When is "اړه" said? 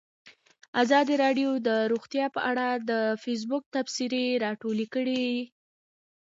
2.51-2.67